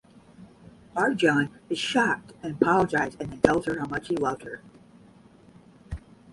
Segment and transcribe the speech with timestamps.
[0.95, 4.63] Arjun is shocked and apologizes and then tells her how much he loved her.